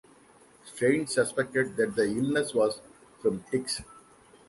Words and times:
Strain 0.65 1.05
suspected 1.05 1.75
that 1.77 1.95
the 1.95 2.05
illness 2.07 2.55
was 2.55 2.81
from 3.21 3.43
ticks. 3.51 3.83